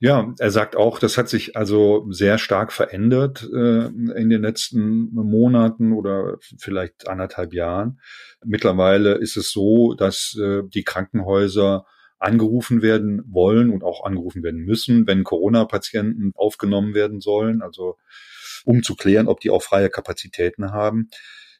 Ja, 0.00 0.32
er 0.38 0.50
sagt 0.50 0.76
auch, 0.76 0.98
das 0.98 1.18
hat 1.18 1.28
sich 1.28 1.58
also 1.58 2.06
sehr 2.08 2.38
stark 2.38 2.72
verändert 2.72 3.46
äh, 3.52 3.84
in 3.86 4.30
den 4.30 4.40
letzten 4.40 5.12
Monaten 5.12 5.92
oder 5.92 6.38
vielleicht 6.58 7.06
anderthalb 7.06 7.52
Jahren. 7.52 8.00
Mittlerweile 8.42 9.16
ist 9.16 9.36
es 9.36 9.52
so, 9.52 9.92
dass 9.92 10.38
äh, 10.40 10.62
die 10.64 10.84
Krankenhäuser 10.84 11.84
angerufen 12.24 12.80
werden 12.80 13.22
wollen 13.26 13.70
und 13.70 13.84
auch 13.84 14.04
angerufen 14.04 14.42
werden 14.42 14.64
müssen, 14.64 15.06
wenn 15.06 15.24
Corona-Patienten 15.24 16.32
aufgenommen 16.34 16.94
werden 16.94 17.20
sollen, 17.20 17.60
also 17.60 17.98
um 18.64 18.82
zu 18.82 18.96
klären, 18.96 19.28
ob 19.28 19.40
die 19.40 19.50
auch 19.50 19.62
freie 19.62 19.90
Kapazitäten 19.90 20.72
haben. 20.72 21.10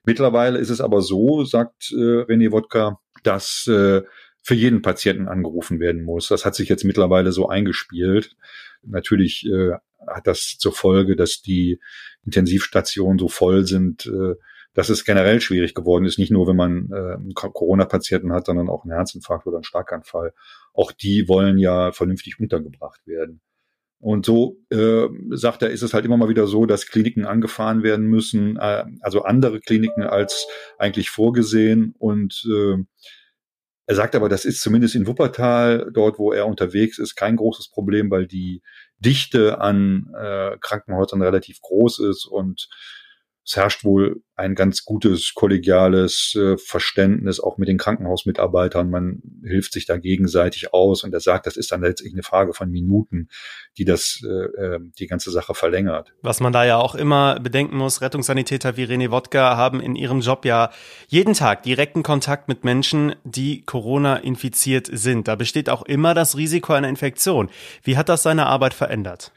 Mittlerweile 0.04 0.58
ist 0.58 0.70
es 0.70 0.80
aber 0.80 1.02
so, 1.02 1.44
sagt 1.44 1.92
äh, 1.92 2.24
René 2.24 2.50
Wodka, 2.50 2.98
dass 3.22 3.66
äh, 3.66 4.02
für 4.42 4.54
jeden 4.54 4.80
Patienten 4.80 5.28
angerufen 5.28 5.80
werden 5.80 6.02
muss. 6.02 6.28
Das 6.28 6.46
hat 6.46 6.54
sich 6.54 6.68
jetzt 6.70 6.84
mittlerweile 6.84 7.32
so 7.32 7.48
eingespielt. 7.48 8.34
Natürlich 8.82 9.46
äh, 9.46 9.72
hat 10.06 10.26
das 10.26 10.56
zur 10.58 10.72
Folge, 10.72 11.14
dass 11.14 11.42
die 11.42 11.78
Intensivstationen 12.24 13.18
so 13.18 13.28
voll 13.28 13.66
sind, 13.66 14.06
äh, 14.06 14.34
dass 14.74 14.88
es 14.88 15.04
generell 15.04 15.40
schwierig 15.40 15.74
geworden 15.74 16.04
ist, 16.04 16.18
nicht 16.18 16.32
nur 16.32 16.46
wenn 16.46 16.56
man 16.56 16.90
äh, 16.92 17.32
Corona-Patienten 17.34 18.32
hat, 18.32 18.46
sondern 18.46 18.68
auch 18.68 18.84
einen 18.84 18.92
Herzinfarkt 18.92 19.46
oder 19.46 19.58
einen 19.58 19.64
Starkanfall. 19.64 20.34
Auch 20.72 20.92
die 20.92 21.28
wollen 21.28 21.58
ja 21.58 21.92
vernünftig 21.92 22.38
untergebracht 22.40 23.06
werden. 23.06 23.40
Und 24.00 24.26
so 24.26 24.58
äh, 24.70 25.06
sagt 25.30 25.62
er, 25.62 25.70
ist 25.70 25.80
es 25.80 25.94
halt 25.94 26.04
immer 26.04 26.18
mal 26.18 26.28
wieder 26.28 26.46
so, 26.46 26.66
dass 26.66 26.88
Kliniken 26.88 27.24
angefahren 27.24 27.82
werden 27.82 28.04
müssen, 28.04 28.58
äh, 28.58 28.84
also 29.00 29.22
andere 29.22 29.60
Kliniken 29.60 30.02
als 30.02 30.46
eigentlich 30.76 31.08
vorgesehen. 31.08 31.94
Und 31.98 32.44
äh, 32.46 32.84
er 33.86 33.94
sagt 33.94 34.14
aber, 34.14 34.28
das 34.28 34.44
ist 34.44 34.60
zumindest 34.60 34.94
in 34.94 35.06
Wuppertal, 35.06 35.90
dort 35.92 36.18
wo 36.18 36.32
er 36.32 36.46
unterwegs 36.46 36.98
ist, 36.98 37.14
kein 37.14 37.36
großes 37.36 37.70
Problem, 37.70 38.10
weil 38.10 38.26
die 38.26 38.60
Dichte 38.98 39.60
an 39.60 40.12
äh, 40.18 40.58
Krankenhäusern 40.60 41.22
relativ 41.22 41.60
groß 41.62 42.00
ist 42.00 42.26
und 42.26 42.68
es 43.46 43.56
herrscht 43.56 43.84
wohl 43.84 44.22
ein 44.36 44.54
ganz 44.54 44.84
gutes 44.84 45.34
kollegiales 45.34 46.34
äh, 46.34 46.56
Verständnis 46.56 47.40
auch 47.40 47.58
mit 47.58 47.68
den 47.68 47.78
Krankenhausmitarbeitern. 47.78 48.90
Man 48.90 49.22
hilft 49.44 49.72
sich 49.74 49.86
da 49.86 49.98
gegenseitig 49.98 50.72
aus 50.72 51.04
und 51.04 51.12
er 51.12 51.20
sagt, 51.20 51.46
das 51.46 51.56
ist 51.56 51.70
dann 51.70 51.82
letztlich 51.82 52.14
eine 52.14 52.22
Frage 52.22 52.54
von 52.54 52.70
Minuten, 52.70 53.28
die 53.76 53.84
das 53.84 54.20
äh, 54.24 54.28
äh, 54.28 54.80
die 54.98 55.06
ganze 55.06 55.30
Sache 55.30 55.54
verlängert. 55.54 56.14
Was 56.22 56.40
man 56.40 56.52
da 56.52 56.64
ja 56.64 56.78
auch 56.78 56.94
immer 56.94 57.38
bedenken 57.38 57.76
muss, 57.76 58.00
Rettungssanitäter 58.00 58.76
wie 58.76 58.84
René 58.84 59.10
Wodka 59.10 59.56
haben 59.56 59.80
in 59.80 59.94
ihrem 59.94 60.20
Job 60.20 60.44
ja 60.44 60.70
jeden 61.08 61.34
Tag 61.34 61.62
direkten 61.62 62.02
Kontakt 62.02 62.48
mit 62.48 62.64
Menschen, 62.64 63.14
die 63.24 63.62
Corona 63.62 64.16
infiziert 64.16 64.88
sind. 64.90 65.28
Da 65.28 65.36
besteht 65.36 65.68
auch 65.68 65.82
immer 65.82 66.14
das 66.14 66.36
Risiko 66.36 66.72
einer 66.72 66.88
Infektion. 66.88 67.50
Wie 67.82 67.96
hat 67.96 68.08
das 68.08 68.22
seine 68.22 68.46
Arbeit 68.46 68.74
verändert? 68.74 69.32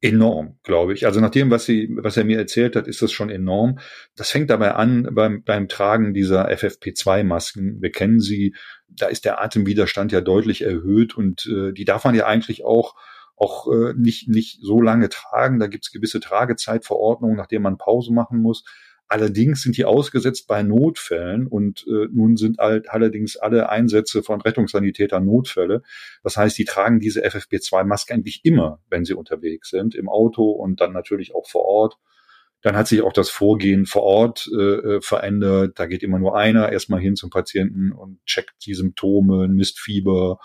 Enorm, 0.00 0.58
glaube 0.62 0.92
ich. 0.92 1.06
Also 1.06 1.20
nach 1.20 1.30
dem, 1.30 1.50
was, 1.50 1.64
sie, 1.64 1.88
was 1.96 2.16
er 2.16 2.24
mir 2.24 2.38
erzählt 2.38 2.76
hat, 2.76 2.86
ist 2.86 3.00
das 3.00 3.12
schon 3.12 3.30
enorm. 3.30 3.78
Das 4.16 4.30
fängt 4.30 4.50
dabei 4.50 4.74
an 4.74 5.08
beim, 5.12 5.42
beim 5.42 5.68
Tragen 5.68 6.12
dieser 6.12 6.48
FFP2-Masken. 6.50 7.80
Wir 7.80 7.90
kennen 7.90 8.20
sie. 8.20 8.54
Da 8.88 9.06
ist 9.06 9.24
der 9.24 9.42
Atemwiderstand 9.42 10.12
ja 10.12 10.20
deutlich 10.20 10.62
erhöht 10.62 11.16
und 11.16 11.46
äh, 11.46 11.72
die 11.72 11.84
darf 11.84 12.04
man 12.04 12.14
ja 12.14 12.26
eigentlich 12.26 12.64
auch 12.64 12.94
auch 13.36 13.66
äh, 13.72 13.94
nicht 13.96 14.28
nicht 14.28 14.60
so 14.62 14.80
lange 14.80 15.08
tragen. 15.08 15.58
Da 15.58 15.66
gibt 15.66 15.86
es 15.86 15.92
gewisse 15.92 16.20
Tragezeitverordnungen, 16.20 17.36
nachdem 17.36 17.62
man 17.62 17.78
Pause 17.78 18.12
machen 18.12 18.40
muss. 18.40 18.64
Allerdings 19.08 19.62
sind 19.62 19.76
die 19.76 19.84
ausgesetzt 19.84 20.46
bei 20.46 20.62
Notfällen 20.62 21.46
und 21.46 21.86
äh, 21.86 22.08
nun 22.10 22.36
sind 22.36 22.58
halt 22.58 22.88
allerdings 22.88 23.36
alle 23.36 23.68
Einsätze 23.68 24.22
von 24.22 24.40
Rettungssanitätern 24.40 25.24
Notfälle. 25.24 25.82
Das 26.22 26.36
heißt, 26.36 26.56
die 26.56 26.64
tragen 26.64 27.00
diese 27.00 27.24
FFP2-Maske 27.24 28.14
eigentlich 28.14 28.44
immer, 28.44 28.80
wenn 28.88 29.04
sie 29.04 29.14
unterwegs 29.14 29.68
sind, 29.68 29.94
im 29.94 30.08
Auto 30.08 30.50
und 30.50 30.80
dann 30.80 30.92
natürlich 30.92 31.34
auch 31.34 31.46
vor 31.48 31.64
Ort. 31.66 31.98
Dann 32.62 32.76
hat 32.76 32.88
sich 32.88 33.02
auch 33.02 33.12
das 33.12 33.28
Vorgehen 33.28 33.84
vor 33.84 34.04
Ort 34.04 34.48
äh, 34.58 34.96
äh 34.96 35.00
verändert. 35.02 35.78
Da 35.78 35.84
geht 35.84 36.02
immer 36.02 36.18
nur 36.18 36.34
einer 36.34 36.72
erstmal 36.72 37.00
hin 37.00 37.14
zum 37.14 37.28
Patienten 37.28 37.92
und 37.92 38.24
checkt 38.24 38.54
die 38.64 38.72
Symptome, 38.72 39.48
misst 39.48 39.78
Fieber 39.78 40.38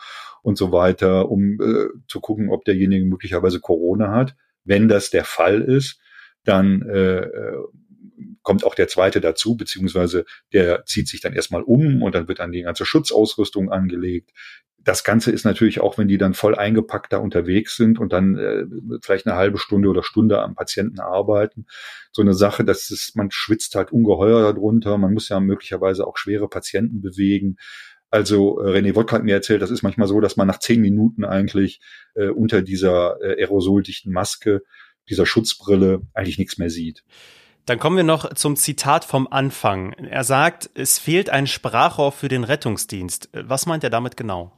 und 0.44 0.58
so 0.58 0.74
weiter, 0.74 1.32
um 1.32 1.62
äh, 1.62 1.88
zu 2.10 2.20
gucken, 2.20 2.50
ob 2.50 2.66
derjenige 2.66 3.06
möglicherweise 3.06 3.62
Corona 3.62 4.12
hat. 4.12 4.36
Wenn 4.66 4.90
das 4.90 5.12
der 5.12 5.24
Fall 5.24 5.62
ist, 5.62 6.02
dann 6.44 6.82
äh, 6.90 7.22
äh 7.22 7.58
kommt 8.42 8.64
auch 8.64 8.76
der 8.76 8.88
zweite 8.88 9.22
dazu, 9.22 9.56
beziehungsweise 9.56 10.26
der 10.54 10.86
zieht 10.86 11.08
sich 11.08 11.22
dann 11.22 11.34
erstmal 11.34 11.64
um 11.64 12.02
und 12.02 12.16
dann 12.16 12.28
wird 12.28 12.40
dann 12.40 12.52
die 12.52 12.64
ganze 12.64 12.86
Schutzausrüstung 12.86 13.72
angelegt. 13.72 14.32
Das 14.82 15.04
Ganze 15.04 15.32
ist 15.32 15.44
natürlich 15.44 15.82
auch, 15.82 15.98
wenn 15.98 16.08
die 16.08 16.18
dann 16.18 16.34
voll 16.34 16.56
eingepackt 16.56 17.12
da 17.12 17.18
unterwegs 17.18 17.76
sind 17.76 18.00
und 18.00 18.14
dann 18.14 18.38
äh, 18.38 18.64
vielleicht 19.02 19.28
eine 19.28 19.36
halbe 19.36 19.58
Stunde 19.58 19.90
oder 19.90 20.04
Stunde 20.04 20.42
am 20.42 20.56
Patienten 20.56 21.00
arbeiten, 21.00 21.66
so 22.12 22.22
eine 22.22 22.34
Sache, 22.34 22.64
dass 22.64 22.90
es, 22.90 23.14
man 23.16 23.30
schwitzt 23.30 23.76
halt 23.76 23.92
ungeheuer 23.92 24.54
darunter. 24.54 24.98
Man 24.98 25.14
muss 25.14 25.30
ja 25.30 25.40
möglicherweise 25.40 26.08
auch 26.08 26.18
schwere 26.18 26.48
Patienten 26.48 27.02
bewegen. 27.02 27.58
Also 28.10 28.62
äh, 28.62 28.80
René 28.80 28.96
Wodka 28.96 29.18
hat 29.18 29.24
mir 29.24 29.36
erzählt, 29.36 29.62
das 29.62 29.70
ist 29.70 29.84
manchmal 29.84 30.08
so, 30.08 30.20
dass 30.22 30.38
man 30.38 30.48
nach 30.48 30.60
zehn 30.60 30.82
Minuten 30.82 31.26
eigentlich 31.26 31.82
äh, 32.16 32.30
unter 32.30 32.62
dieser 32.62 33.22
äh, 33.22 33.42
aerosoldichten 33.42 34.12
Maske, 34.12 34.64
dieser 35.10 35.26
Schutzbrille 35.26 36.02
eigentlich 36.14 36.38
nichts 36.38 36.58
mehr 36.58 36.70
sieht. 36.70 37.04
Dann 37.70 37.78
kommen 37.78 37.98
wir 37.98 38.04
noch 38.04 38.34
zum 38.34 38.56
Zitat 38.56 39.06
vom 39.06 39.28
Anfang. 39.30 39.94
Er 39.94 40.24
sagt, 40.24 40.72
es 40.74 40.98
fehlt 40.98 41.30
ein 41.30 41.46
Sprachrohr 41.46 42.12
für 42.12 42.28
den 42.28 42.44
Rettungsdienst. 42.44 43.30
Was 43.32 43.68
meint 43.68 43.84
er 43.84 43.92
damit 43.92 44.18
genau? 44.18 44.58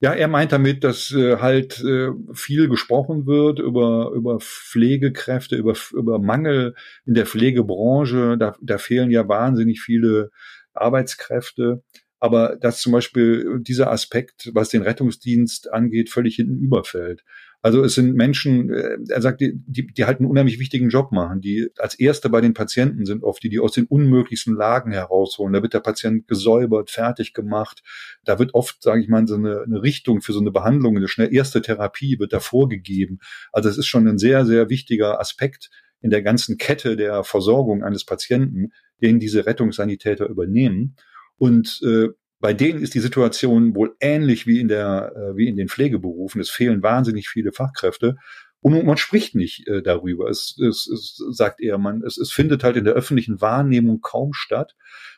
Ja, 0.00 0.12
er 0.12 0.26
meint 0.26 0.50
damit, 0.50 0.82
dass 0.82 1.12
äh, 1.12 1.36
halt 1.36 1.78
äh, 1.84 2.08
viel 2.32 2.68
gesprochen 2.68 3.26
wird 3.26 3.60
über, 3.60 4.10
über 4.12 4.40
Pflegekräfte, 4.40 5.54
über, 5.54 5.76
über 5.92 6.18
Mangel 6.18 6.74
in 7.06 7.14
der 7.14 7.26
Pflegebranche. 7.26 8.36
Da, 8.36 8.56
da 8.60 8.78
fehlen 8.78 9.12
ja 9.12 9.28
wahnsinnig 9.28 9.80
viele 9.80 10.32
Arbeitskräfte. 10.74 11.84
Aber 12.18 12.56
dass 12.56 12.80
zum 12.80 12.90
Beispiel 12.90 13.60
dieser 13.60 13.92
Aspekt, 13.92 14.50
was 14.52 14.68
den 14.68 14.82
Rettungsdienst 14.82 15.72
angeht, 15.72 16.10
völlig 16.10 16.34
hinten 16.34 16.58
überfällt. 16.58 17.22
Also 17.68 17.84
es 17.84 17.96
sind 17.96 18.14
Menschen, 18.14 18.70
äh, 18.70 18.96
er 19.10 19.20
sagt, 19.20 19.42
die, 19.42 19.52
die, 19.66 19.88
die 19.88 20.06
halt 20.06 20.20
einen 20.20 20.30
unheimlich 20.30 20.58
wichtigen 20.58 20.88
Job 20.88 21.12
machen, 21.12 21.42
die 21.42 21.68
als 21.76 21.94
Erste 22.00 22.30
bei 22.30 22.40
den 22.40 22.54
Patienten 22.54 23.04
sind 23.04 23.22
oft, 23.22 23.42
die 23.42 23.50
die 23.50 23.60
aus 23.60 23.72
den 23.72 23.84
unmöglichsten 23.84 24.54
Lagen 24.54 24.90
herausholen. 24.90 25.52
Da 25.52 25.60
wird 25.60 25.74
der 25.74 25.80
Patient 25.80 26.26
gesäubert, 26.26 26.90
fertig 26.90 27.34
gemacht. 27.34 27.82
Da 28.24 28.38
wird 28.38 28.54
oft, 28.54 28.82
sage 28.82 29.02
ich 29.02 29.08
mal, 29.08 29.26
so 29.26 29.34
eine, 29.34 29.60
eine 29.60 29.82
Richtung 29.82 30.22
für 30.22 30.32
so 30.32 30.40
eine 30.40 30.50
Behandlung, 30.50 30.96
eine 30.96 31.08
schnell 31.08 31.30
erste 31.30 31.60
Therapie 31.60 32.18
wird 32.18 32.32
da 32.32 32.40
vorgegeben. 32.40 33.18
Also 33.52 33.68
es 33.68 33.76
ist 33.76 33.86
schon 33.86 34.08
ein 34.08 34.16
sehr, 34.16 34.46
sehr 34.46 34.70
wichtiger 34.70 35.20
Aspekt 35.20 35.68
in 36.00 36.08
der 36.08 36.22
ganzen 36.22 36.56
Kette 36.56 36.96
der 36.96 37.22
Versorgung 37.22 37.84
eines 37.84 38.06
Patienten, 38.06 38.72
den 39.02 39.20
diese 39.20 39.44
Rettungssanitäter 39.44 40.26
übernehmen. 40.26 40.96
Und 41.36 41.82
äh, 41.84 42.08
bei 42.40 42.54
denen 42.54 42.82
ist 42.82 42.94
die 42.94 43.00
Situation 43.00 43.74
wohl 43.74 43.96
ähnlich 44.00 44.46
wie 44.46 44.60
in 44.60 44.68
der, 44.68 45.12
äh, 45.16 45.36
wie 45.36 45.48
in 45.48 45.56
den 45.56 45.68
Pflegeberufen. 45.68 46.40
Es 46.40 46.50
fehlen 46.50 46.82
wahnsinnig 46.82 47.28
viele 47.28 47.52
Fachkräfte. 47.52 48.16
Und 48.60 48.84
man 48.84 48.96
spricht 48.96 49.34
nicht 49.34 49.66
äh, 49.68 49.82
darüber. 49.82 50.28
Es, 50.28 50.56
es, 50.58 50.88
es 50.88 51.16
sagt 51.36 51.60
er, 51.60 51.78
man, 51.78 52.02
es, 52.02 52.18
es 52.18 52.32
findet 52.32 52.64
halt 52.64 52.76
in 52.76 52.84
der 52.84 52.94
öffentlichen 52.94 53.40
Wahrnehmung 53.40 54.00
kaum 54.00 54.32
statt. 54.32 54.74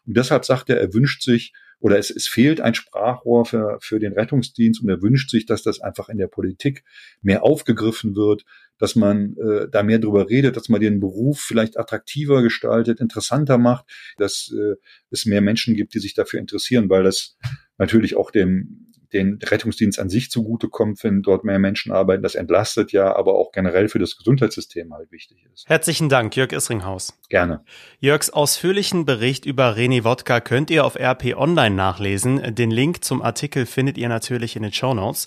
Und 0.07 0.17
deshalb 0.17 0.45
sagt 0.45 0.71
er, 0.71 0.81
er 0.81 0.93
wünscht 0.93 1.23
sich, 1.23 1.53
oder 1.81 1.99
es, 1.99 2.11
es 2.11 2.29
fehlt 2.29 2.61
ein 2.61 2.75
Sprachrohr 2.75 3.47
für, 3.47 3.79
für 3.81 3.99
den 3.99 4.13
Rettungsdienst 4.13 4.83
und 4.83 4.89
er 4.89 5.03
wünscht 5.03 5.31
sich, 5.31 5.47
dass 5.47 5.63
das 5.63 5.81
einfach 5.81 6.09
in 6.09 6.19
der 6.19 6.29
Politik 6.29 6.85
mehr 7.23 7.43
aufgegriffen 7.43 8.15
wird, 8.15 8.45
dass 8.79 8.97
man 8.97 9.37
äh, 9.37 9.69
da 9.71 9.83
mehr 9.83 9.99
drüber 9.99 10.29
redet, 10.29 10.57
dass 10.57 10.69
man 10.69 10.81
den 10.81 11.01
Beruf 11.01 11.41
vielleicht 11.41 11.79
attraktiver 11.79 12.43
gestaltet, 12.43 13.01
interessanter 13.01 13.59
macht, 13.59 13.87
dass 14.19 14.53
äh, 14.57 14.77
es 15.11 15.27
mehr 15.27 15.41
Menschen 15.41 15.75
gibt, 15.75 15.95
die 15.95 16.01
sich 16.01 16.15
dafür 16.15 16.39
interessieren, 16.39 16.89
weil 16.91 17.03
das 17.03 17.37
natürlich 17.79 18.15
auch 18.17 18.31
dem 18.31 18.90
den 19.13 19.39
Rettungsdienst 19.43 19.99
an 19.99 20.09
sich 20.09 20.31
zugutekommt, 20.31 21.03
wenn 21.03 21.23
dort 21.23 21.45
mehr 21.45 21.59
Menschen 21.59 21.93
arbeiten. 21.93 22.23
Das 22.23 22.35
entlastet 22.35 22.93
ja, 22.93 23.15
aber 23.15 23.35
auch 23.35 23.53
generell 23.53 23.89
für 23.89 23.99
das 23.99 24.17
Gesundheitssystem 24.17 24.93
halt 24.93 25.11
wichtig 25.11 25.39
ist. 25.53 25.69
Herzlichen 25.69 26.09
Dank, 26.09 26.37
Jörg 26.37 26.53
Isringhaus. 26.53 27.19
Gerne. 27.29 27.65
Jörgs 27.99 28.31
ausführlichen 28.31 29.05
Bericht 29.05 29.47
über 29.47 29.77
René 29.77 30.05
Wodka 30.05 30.41
könnt 30.41 30.71
ihr 30.71 30.85
auf 30.85 30.97
RP 30.97 31.37
Online 31.37 31.75
nachlesen. 31.75 32.55
Den 32.55 32.71
Link 32.71 33.05
zum 33.05 33.23
Artikel 33.23 33.67
findet 33.67 33.99
ihr 33.99 34.09
natürlich 34.09 34.57
in 34.57 34.63
den 34.63 34.73
Show 34.73 34.95
Notes. 34.95 35.27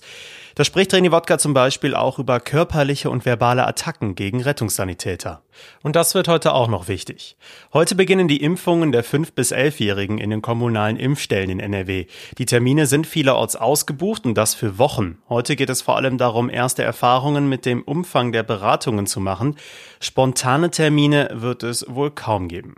Da 0.56 0.62
spricht 0.62 0.94
René 0.94 1.10
Wodka 1.10 1.36
zum 1.36 1.52
Beispiel 1.52 1.96
auch 1.96 2.20
über 2.20 2.38
körperliche 2.38 3.10
und 3.10 3.24
verbale 3.24 3.66
Attacken 3.66 4.14
gegen 4.14 4.40
Rettungssanitäter. 4.40 5.42
Und 5.82 5.96
das 5.96 6.14
wird 6.14 6.28
heute 6.28 6.52
auch 6.52 6.68
noch 6.68 6.86
wichtig. 6.86 7.36
Heute 7.72 7.96
beginnen 7.96 8.28
die 8.28 8.40
Impfungen 8.40 8.92
der 8.92 9.04
5- 9.04 9.32
bis 9.34 9.52
11-Jährigen 9.52 10.18
in 10.18 10.30
den 10.30 10.42
kommunalen 10.42 10.96
Impfstellen 10.96 11.50
in 11.50 11.58
NRW. 11.58 12.06
Die 12.38 12.46
Termine 12.46 12.86
sind 12.86 13.08
vielerorts 13.08 13.56
ausgebucht 13.56 14.26
und 14.26 14.34
das 14.34 14.54
für 14.54 14.78
Wochen. 14.78 15.18
Heute 15.28 15.56
geht 15.56 15.70
es 15.70 15.82
vor 15.82 15.96
allem 15.96 16.18
darum, 16.18 16.48
erste 16.48 16.84
Erfahrungen 16.84 17.48
mit 17.48 17.66
dem 17.66 17.82
Umfang 17.82 18.30
der 18.30 18.44
Beratungen 18.44 19.08
zu 19.08 19.18
machen. 19.18 19.56
Spontane 19.98 20.70
Termine 20.70 21.30
wird 21.32 21.64
es 21.64 21.84
wohl 21.88 22.12
kaum 22.12 22.46
geben. 22.46 22.76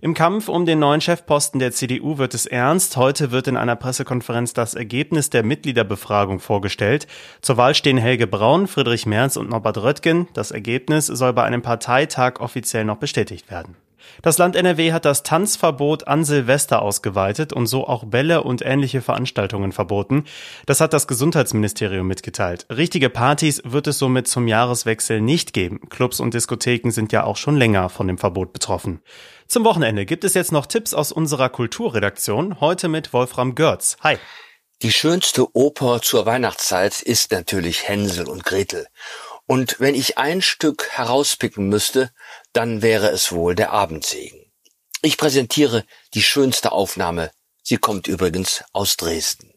Im 0.00 0.12
Kampf 0.12 0.48
um 0.48 0.66
den 0.66 0.78
neuen 0.78 1.00
Chefposten 1.00 1.58
der 1.58 1.72
CDU 1.72 2.18
wird 2.18 2.34
es 2.34 2.44
ernst. 2.44 2.96
Heute 2.96 3.30
wird 3.30 3.48
in 3.48 3.56
einer 3.56 3.76
Pressekonferenz 3.76 4.52
das 4.52 4.74
Ergebnis 4.74 5.30
der 5.30 5.42
Mitgliederbefragung 5.42 6.38
vorgestellt. 6.38 7.06
Zur 7.40 7.56
Wahl 7.56 7.74
stehen 7.74 7.96
Helge 7.96 8.26
Braun, 8.26 8.66
Friedrich 8.66 9.06
Merz 9.06 9.36
und 9.36 9.48
Norbert 9.48 9.78
Röttgen. 9.78 10.28
Das 10.34 10.50
Ergebnis 10.50 11.06
soll 11.06 11.32
bei 11.32 11.44
einem 11.44 11.62
Parteitag 11.62 12.40
offiziell 12.40 12.84
noch 12.84 12.98
bestätigt 12.98 13.50
werden. 13.50 13.76
Das 14.22 14.38
Land 14.38 14.56
NRW 14.56 14.92
hat 14.92 15.04
das 15.04 15.22
Tanzverbot 15.22 16.06
an 16.08 16.24
Silvester 16.24 16.82
ausgeweitet 16.82 17.52
und 17.52 17.66
so 17.66 17.86
auch 17.86 18.04
Bälle 18.04 18.42
und 18.42 18.62
ähnliche 18.62 19.02
Veranstaltungen 19.02 19.72
verboten. 19.72 20.24
Das 20.66 20.80
hat 20.80 20.92
das 20.92 21.06
Gesundheitsministerium 21.06 22.06
mitgeteilt. 22.06 22.66
Richtige 22.70 23.10
Partys 23.10 23.62
wird 23.64 23.86
es 23.86 23.98
somit 23.98 24.28
zum 24.28 24.48
Jahreswechsel 24.48 25.20
nicht 25.20 25.52
geben. 25.52 25.80
Clubs 25.88 26.20
und 26.20 26.34
Diskotheken 26.34 26.90
sind 26.90 27.12
ja 27.12 27.24
auch 27.24 27.36
schon 27.36 27.56
länger 27.56 27.88
von 27.88 28.06
dem 28.06 28.18
Verbot 28.18 28.52
betroffen. 28.52 29.00
Zum 29.48 29.64
Wochenende 29.64 30.06
gibt 30.06 30.24
es 30.24 30.34
jetzt 30.34 30.52
noch 30.52 30.66
Tipps 30.66 30.92
aus 30.92 31.12
unserer 31.12 31.48
Kulturredaktion. 31.48 32.60
Heute 32.60 32.88
mit 32.88 33.12
Wolfram 33.12 33.54
Görz. 33.54 33.96
Hi. 34.00 34.18
Die 34.82 34.92
schönste 34.92 35.56
Oper 35.56 36.02
zur 36.02 36.26
Weihnachtszeit 36.26 37.00
ist 37.00 37.32
natürlich 37.32 37.88
Hänsel 37.88 38.28
und 38.28 38.44
Gretel. 38.44 38.86
Und 39.46 39.78
wenn 39.78 39.94
ich 39.94 40.18
ein 40.18 40.42
Stück 40.42 40.88
herauspicken 40.90 41.68
müsste, 41.68 42.10
dann 42.52 42.82
wäre 42.82 43.10
es 43.10 43.32
wohl 43.32 43.54
der 43.54 43.70
Abendsegen. 43.72 44.52
Ich 45.02 45.16
präsentiere 45.16 45.84
die 46.14 46.22
schönste 46.22 46.72
Aufnahme. 46.72 47.30
Sie 47.62 47.76
kommt 47.76 48.08
übrigens 48.08 48.64
aus 48.72 48.96
Dresden. 48.96 49.52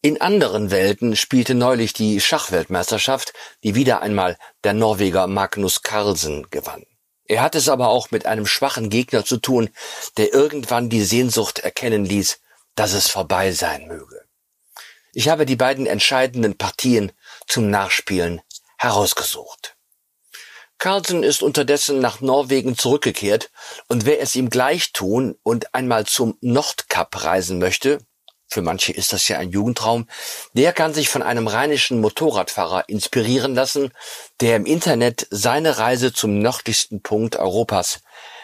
In 0.00 0.20
anderen 0.20 0.70
Welten 0.70 1.16
spielte 1.16 1.54
neulich 1.54 1.94
die 1.94 2.20
Schachweltmeisterschaft, 2.20 3.32
die 3.62 3.74
wieder 3.74 4.02
einmal 4.02 4.38
der 4.62 4.74
Norweger 4.74 5.26
Magnus 5.26 5.82
Carlsen 5.82 6.46
gewann. 6.50 6.84
Er 7.26 7.40
hat 7.40 7.54
es 7.54 7.70
aber 7.70 7.88
auch 7.88 8.10
mit 8.10 8.26
einem 8.26 8.46
schwachen 8.46 8.90
Gegner 8.90 9.24
zu 9.24 9.38
tun, 9.38 9.70
der 10.18 10.34
irgendwann 10.34 10.90
die 10.90 11.04
Sehnsucht 11.04 11.60
erkennen 11.60 12.04
ließ, 12.04 12.38
dass 12.74 12.92
es 12.92 13.08
vorbei 13.08 13.52
sein 13.52 13.86
möge. 13.88 14.24
Ich 15.14 15.28
habe 15.28 15.46
die 15.46 15.56
beiden 15.56 15.86
entscheidenden 15.86 16.58
Partien 16.58 17.12
zum 17.46 17.70
Nachspielen 17.70 18.42
herausgesucht. 18.84 19.76
Carlsen 20.78 21.22
ist 21.22 21.42
unterdessen 21.42 22.00
nach 22.00 22.20
Norwegen 22.20 22.76
zurückgekehrt 22.76 23.50
und 23.88 24.04
wer 24.06 24.20
es 24.20 24.36
ihm 24.36 24.50
gleich 24.50 24.92
tun 24.92 25.36
und 25.42 25.74
einmal 25.74 26.04
zum 26.04 26.36
Nordkap 26.40 27.24
reisen 27.24 27.58
möchte, 27.58 27.98
für 28.48 28.62
manche 28.62 28.92
ist 28.92 29.12
das 29.12 29.26
ja 29.28 29.38
ein 29.38 29.50
Jugendtraum, 29.50 30.06
der 30.52 30.72
kann 30.72 30.94
sich 30.94 31.08
von 31.08 31.22
einem 31.22 31.48
rheinischen 31.48 32.00
Motorradfahrer 32.00 32.88
inspirieren 32.88 33.54
lassen, 33.54 33.90
der 34.40 34.56
im 34.56 34.66
Internet 34.66 35.26
seine 35.30 35.78
Reise 35.78 36.12
zum 36.12 36.38
nördlichsten 36.40 37.02
Punkt 37.02 37.36
Europas 37.36 38.00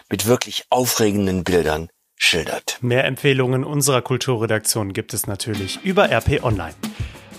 mit 0.08 0.26
wirklich 0.26 0.64
aufregenden 0.70 1.44
Bildern 1.44 1.90
schildert. 2.16 2.78
Mehr 2.80 3.04
Empfehlungen 3.04 3.64
unserer 3.64 4.02
Kulturredaktion 4.02 4.92
gibt 4.92 5.14
es 5.14 5.26
natürlich 5.26 5.80
über 5.84 6.10
RP 6.10 6.42
Online. 6.42 6.74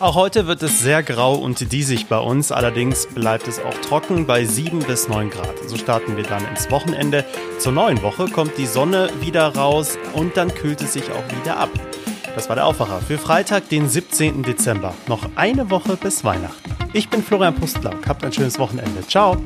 Auch 0.02 0.16
heute 0.16 0.48
wird 0.48 0.64
es 0.64 0.80
sehr 0.80 1.04
grau 1.04 1.36
und 1.36 1.72
diesig 1.72 2.08
bei 2.08 2.18
uns, 2.18 2.52
allerdings 2.52 3.06
bleibt 3.06 3.48
es 3.48 3.60
auch 3.60 3.78
trocken 3.88 4.26
bei 4.26 4.46
7 4.46 4.80
bis 4.80 5.08
9 5.08 5.30
Grad. 5.30 5.54
So 5.68 5.78
starten 5.78 6.18
wir 6.18 6.24
dann 6.24 6.44
ins 6.48 6.72
Wochenende. 6.72 7.24
Zur 7.60 7.72
neuen 7.72 8.02
Woche 8.02 8.26
kommt 8.26 8.58
die 8.58 8.66
Sonne 8.66 9.12
wieder 9.22 9.56
raus 9.56 10.00
und 10.14 10.38
dann 10.38 10.56
kühlt 10.56 10.82
es 10.82 10.94
sich 10.94 11.04
auch 11.12 11.40
wieder 11.40 11.58
ab. 11.58 11.70
Das 12.34 12.50
war 12.50 12.56
der 12.56 12.66
Aufwacher 12.66 13.00
für 13.00 13.20
Freitag, 13.20 13.70
den 13.70 13.88
17. 13.88 14.42
Dezember. 14.42 14.96
Noch 15.08 15.30
eine 15.36 15.70
Woche 15.70 15.96
bis 15.98 16.24
Weihnachten. 16.24 16.72
Ich 16.94 17.08
bin 17.08 17.22
Florian 17.22 17.54
Pustlauk. 17.54 18.08
Habt 18.08 18.26
ein 18.26 18.34
schönes 18.34 18.58
Wochenende. 18.58 19.06
Ciao. 19.08 19.38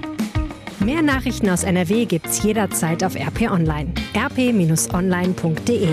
Mehr 0.79 1.01
Nachrichten 1.01 1.49
aus 1.49 1.65
NRW 1.65 2.05
gibt's 2.05 2.41
jederzeit 2.43 3.03
auf 3.03 3.15
RP 3.15 3.51
Online. 3.51 3.93
rp-online.de 4.15 5.89